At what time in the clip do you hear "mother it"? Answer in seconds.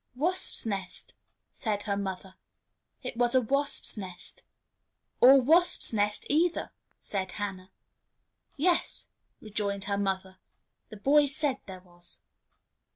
1.95-3.17